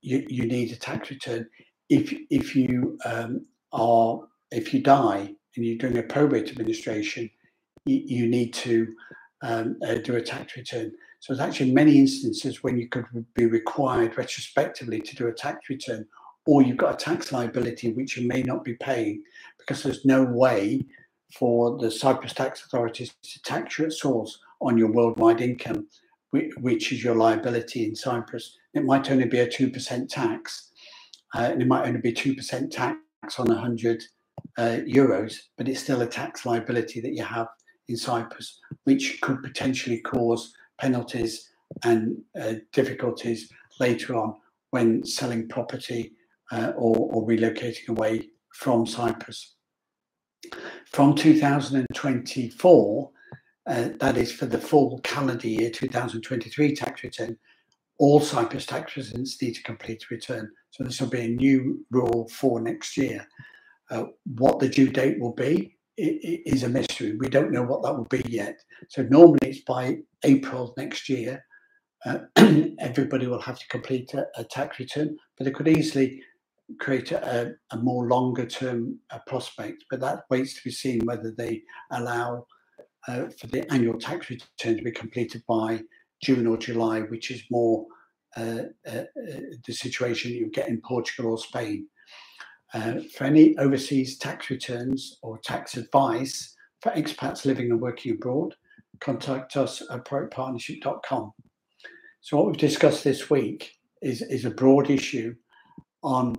you, 0.00 0.24
you 0.28 0.46
need 0.46 0.72
a 0.72 0.76
tax 0.76 1.10
return. 1.10 1.48
If 1.90 2.14
if 2.30 2.54
you 2.54 2.98
um, 3.04 3.46
are 3.72 4.20
if 4.50 4.72
you 4.72 4.80
die 4.80 5.34
and 5.56 5.66
you're 5.66 5.76
doing 5.76 5.98
a 5.98 6.02
probate 6.02 6.50
administration, 6.50 7.30
you, 7.84 8.02
you 8.04 8.26
need 8.28 8.54
to 8.54 8.94
um, 9.42 9.76
uh, 9.86 9.94
do 9.94 10.16
a 10.16 10.22
tax 10.22 10.56
return. 10.56 10.92
So 11.20 11.34
there's 11.34 11.46
actually 11.46 11.72
many 11.72 11.98
instances 11.98 12.62
when 12.62 12.78
you 12.78 12.88
could 12.88 13.06
be 13.34 13.46
required 13.46 14.16
retrospectively 14.16 15.00
to 15.00 15.16
do 15.16 15.26
a 15.26 15.32
tax 15.32 15.68
return, 15.68 16.06
or 16.46 16.62
you've 16.62 16.76
got 16.76 16.94
a 16.94 17.04
tax 17.04 17.32
liability 17.32 17.92
which 17.92 18.16
you 18.16 18.28
may 18.28 18.42
not 18.42 18.64
be 18.64 18.74
paying 18.74 19.22
because 19.58 19.82
there's 19.82 20.04
no 20.04 20.22
way 20.22 20.86
for 21.34 21.78
the 21.78 21.90
Cyprus 21.90 22.32
tax 22.32 22.64
authorities 22.64 23.14
to 23.22 23.42
tax 23.42 23.78
you 23.78 23.86
at 23.86 23.92
source 23.92 24.38
on 24.60 24.78
your 24.78 24.90
worldwide 24.90 25.40
income, 25.40 25.86
which 26.30 26.92
is 26.92 27.04
your 27.04 27.14
liability 27.14 27.84
in 27.84 27.94
Cyprus. 27.94 28.56
It 28.74 28.84
might 28.84 29.10
only 29.10 29.26
be 29.26 29.40
a 29.40 29.46
2% 29.46 30.08
tax, 30.08 30.70
uh, 31.34 31.50
and 31.52 31.62
it 31.62 31.68
might 31.68 31.86
only 31.86 32.00
be 32.00 32.12
2% 32.12 32.70
tax 32.70 33.38
on 33.38 33.46
100 33.46 34.02
uh, 34.56 34.78
euros, 34.86 35.36
but 35.56 35.68
it's 35.68 35.80
still 35.80 36.02
a 36.02 36.06
tax 36.06 36.46
liability 36.46 37.00
that 37.00 37.14
you 37.14 37.24
have 37.24 37.48
in 37.88 37.96
Cyprus, 37.96 38.60
which 38.84 39.20
could 39.20 39.42
potentially 39.42 40.00
cause 40.00 40.52
penalties 40.80 41.50
and 41.84 42.16
uh, 42.40 42.54
difficulties 42.72 43.52
later 43.80 44.16
on 44.16 44.34
when 44.70 45.04
selling 45.04 45.48
property 45.48 46.12
uh, 46.52 46.72
or, 46.76 47.10
or 47.12 47.26
relocating 47.26 47.88
away 47.88 48.28
from 48.54 48.86
Cyprus. 48.86 49.54
From 50.86 51.14
2024, 51.14 53.10
uh, 53.66 53.88
that 54.00 54.16
is 54.16 54.32
for 54.32 54.46
the 54.46 54.58
full 54.58 55.00
calendar 55.04 55.48
year 55.48 55.70
2023 55.70 56.74
tax 56.74 57.02
return, 57.02 57.36
all 57.98 58.20
Cyprus 58.20 58.64
tax 58.64 58.96
residents 58.96 59.40
need 59.42 59.54
to 59.54 59.62
complete 59.62 60.04
a 60.04 60.14
return. 60.14 60.50
So 60.70 60.84
this 60.84 61.00
will 61.00 61.08
be 61.08 61.20
a 61.20 61.28
new 61.28 61.84
rule 61.90 62.28
for 62.32 62.60
next 62.60 62.96
year. 62.96 63.26
Uh, 63.90 64.04
what 64.36 64.60
the 64.60 64.68
due 64.68 64.90
date 64.90 65.20
will 65.20 65.34
be 65.34 65.76
is 65.96 66.62
a 66.62 66.68
mystery. 66.68 67.16
We 67.16 67.28
don't 67.28 67.50
know 67.50 67.64
what 67.64 67.82
that 67.82 67.96
will 67.96 68.04
be 68.04 68.22
yet. 68.28 68.58
So 68.88 69.02
normally 69.02 69.38
it's 69.42 69.60
by 69.62 69.98
April 70.24 70.72
next 70.76 71.08
year. 71.08 71.44
Uh, 72.06 72.20
everybody 72.78 73.26
will 73.26 73.40
have 73.40 73.58
to 73.58 73.66
complete 73.68 74.14
a, 74.14 74.26
a, 74.36 74.44
tax 74.44 74.78
return, 74.78 75.16
but 75.36 75.48
it 75.48 75.54
could 75.56 75.66
easily 75.66 76.22
create 76.78 77.12
a, 77.12 77.54
a 77.72 77.76
more 77.76 78.08
longer 78.08 78.46
term 78.46 78.98
uh, 79.10 79.18
prospect. 79.26 79.84
But 79.90 80.00
that 80.00 80.24
waits 80.30 80.54
to 80.54 80.60
be 80.64 80.70
seen 80.70 81.00
whether 81.04 81.30
they 81.30 81.62
allow 81.90 82.46
uh, 83.06 83.28
for 83.38 83.46
the 83.46 83.70
annual 83.72 83.98
tax 83.98 84.28
return 84.30 84.76
to 84.76 84.82
be 84.82 84.90
completed 84.90 85.42
by 85.48 85.82
June 86.22 86.46
or 86.46 86.56
July, 86.56 87.00
which 87.00 87.30
is 87.30 87.42
more 87.50 87.86
uh, 88.36 88.64
uh, 88.86 88.90
uh, 88.90 89.04
the 89.66 89.72
situation 89.72 90.32
you 90.32 90.50
get 90.50 90.68
in 90.68 90.80
Portugal 90.82 91.32
or 91.32 91.38
Spain. 91.38 91.88
Uh, 92.74 93.00
for 93.16 93.24
any 93.24 93.56
overseas 93.56 94.18
tax 94.18 94.50
returns 94.50 95.18
or 95.22 95.38
tax 95.38 95.76
advice 95.76 96.54
for 96.82 96.92
expats 96.92 97.46
living 97.46 97.70
and 97.70 97.80
working 97.80 98.12
abroad, 98.12 98.54
contact 99.00 99.56
us 99.56 99.82
at 99.90 100.04
proactpartnership.com. 100.04 101.32
So, 102.20 102.36
what 102.36 102.46
we've 102.46 102.56
discussed 102.58 103.04
this 103.04 103.30
week 103.30 103.72
is, 104.02 104.20
is 104.20 104.44
a 104.44 104.50
broad 104.50 104.90
issue 104.90 105.34
on 106.02 106.36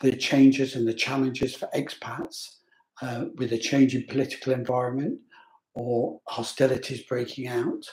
the 0.00 0.16
changes 0.16 0.76
and 0.76 0.86
the 0.86 0.94
challenges 0.94 1.54
for 1.54 1.68
expats 1.74 2.56
uh, 3.02 3.26
with 3.36 3.52
a 3.52 3.58
changing 3.58 4.06
political 4.08 4.52
environment 4.52 5.18
or 5.74 6.20
hostilities 6.28 7.02
breaking 7.02 7.48
out. 7.48 7.84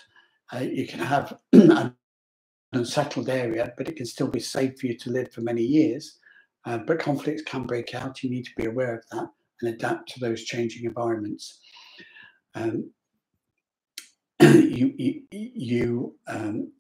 Uh, 0.54 0.60
you 0.60 0.88
can 0.88 1.00
have 1.00 1.38
an 1.54 1.96
unsettled 2.74 3.30
area, 3.30 3.74
but 3.78 3.88
it 3.88 3.96
can 3.96 4.06
still 4.06 4.28
be 4.28 4.40
safe 4.40 4.80
for 4.80 4.88
you 4.88 4.98
to 4.98 5.12
live 5.12 5.32
for 5.32 5.42
many 5.42 5.64
years 5.64 6.20
uh, 6.66 6.78
but 6.78 7.00
conflicts 7.00 7.42
can 7.44 7.64
break 7.64 7.94
out. 7.94 8.24
You 8.24 8.30
need 8.30 8.46
to 8.46 8.56
be 8.58 8.66
aware 8.66 8.96
of 8.96 9.04
that 9.12 9.30
and 9.62 9.74
adapt 9.74 10.10
to 10.14 10.20
those 10.20 10.44
changing 10.44 10.86
environments. 10.86 11.60
Um, 12.56 12.92
you 14.42 14.94
you, 14.98 15.22
you 15.32 16.16
um, 16.28 16.72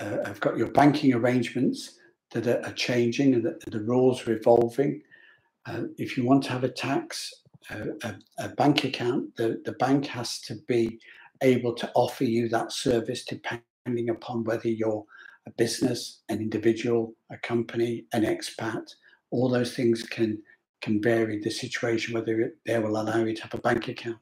uh, 0.00 0.24
have 0.24 0.40
got 0.40 0.56
your 0.56 0.70
banking 0.72 1.14
arrangements 1.14 1.98
that 2.34 2.66
are, 2.66 2.72
changing 2.72 3.34
and 3.34 3.44
the, 3.44 3.58
the, 3.70 3.80
rules 3.80 4.26
are 4.26 4.32
evolving. 4.36 5.02
Uh, 5.66 5.84
if 5.96 6.16
you 6.16 6.24
want 6.24 6.42
to 6.42 6.50
have 6.50 6.64
a 6.64 6.68
tax, 6.68 7.32
uh, 7.70 7.86
a, 8.02 8.14
a, 8.38 8.48
bank 8.50 8.84
account, 8.84 9.34
the, 9.36 9.62
the 9.64 9.72
bank 9.72 10.06
has 10.06 10.40
to 10.40 10.56
be 10.68 10.98
able 11.42 11.74
to 11.74 11.90
offer 11.94 12.24
you 12.24 12.48
that 12.48 12.72
service 12.72 13.24
depending 13.24 14.10
upon 14.10 14.44
whether 14.44 14.68
you're 14.68 15.04
a 15.46 15.50
business, 15.52 16.22
an 16.28 16.38
individual, 16.38 17.14
a 17.30 17.38
company, 17.38 18.06
an 18.12 18.24
expat, 18.24 18.90
all 19.30 19.48
those 19.48 19.74
things 19.74 20.02
can 20.02 20.40
can 20.80 21.00
vary 21.00 21.40
the 21.40 21.50
situation 21.50 22.12
whether 22.12 22.52
they 22.66 22.78
will 22.78 23.00
allow 23.00 23.24
you 23.24 23.34
to 23.34 23.42
have 23.42 23.54
a 23.54 23.58
bank 23.58 23.88
account. 23.88 24.18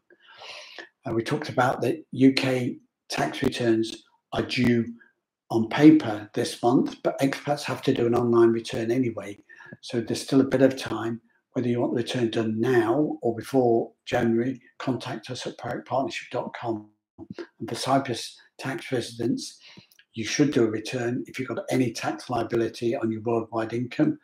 Uh, 1.04 1.12
we 1.12 1.22
talked 1.22 1.48
about 1.48 1.80
that 1.80 2.04
UK 2.14 2.76
tax 3.10 3.42
returns 3.42 4.04
are 4.32 4.42
due 4.42 4.86
on 5.52 5.68
paper 5.68 6.30
this 6.32 6.62
month, 6.62 6.96
but 7.02 7.18
expats 7.20 7.62
have 7.62 7.82
to 7.82 7.92
do 7.92 8.06
an 8.06 8.14
online 8.14 8.48
return 8.48 8.90
anyway. 8.90 9.38
So 9.82 10.00
there's 10.00 10.22
still 10.22 10.40
a 10.40 10.44
bit 10.44 10.62
of 10.62 10.78
time. 10.78 11.20
Whether 11.52 11.68
you 11.68 11.78
want 11.78 11.92
the 11.92 12.02
return 12.02 12.30
done 12.30 12.58
now 12.58 13.18
or 13.20 13.36
before 13.36 13.92
January, 14.06 14.62
contact 14.78 15.28
us 15.28 15.46
at 15.46 15.58
proactpartnership.com. 15.58 16.88
And 17.18 17.68
for 17.68 17.74
Cyprus 17.74 18.34
tax 18.58 18.90
residents, 18.90 19.58
you 20.14 20.24
should 20.24 20.52
do 20.52 20.64
a 20.64 20.70
return 20.70 21.22
if 21.26 21.38
you've 21.38 21.48
got 21.48 21.64
any 21.70 21.92
tax 21.92 22.30
liability 22.30 22.96
on 22.96 23.12
your 23.12 23.20
worldwide 23.20 23.74
income 23.74 24.18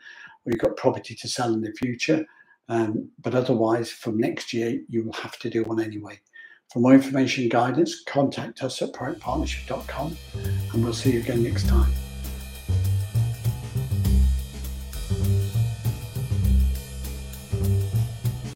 or 0.46 0.52
you've 0.52 0.62
got 0.62 0.78
property 0.78 1.14
to 1.14 1.28
sell 1.28 1.52
in 1.52 1.60
the 1.60 1.74
future. 1.74 2.24
Um, 2.70 3.10
but 3.20 3.34
otherwise, 3.34 3.90
from 3.90 4.16
next 4.16 4.54
year, 4.54 4.80
you 4.88 5.04
will 5.04 5.12
have 5.12 5.38
to 5.40 5.50
do 5.50 5.62
one 5.64 5.80
anyway. 5.80 6.20
For 6.70 6.80
more 6.80 6.92
information 6.92 7.44
and 7.44 7.50
guidance, 7.50 8.02
contact 8.04 8.62
us 8.62 8.82
at 8.82 8.92
proactpartnership.com 8.92 10.16
and 10.72 10.84
we'll 10.84 10.92
see 10.92 11.12
you 11.12 11.20
again 11.20 11.42
next 11.42 11.66
time. 11.66 11.90